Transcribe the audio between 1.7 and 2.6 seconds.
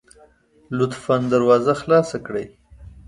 خلاصه کړئ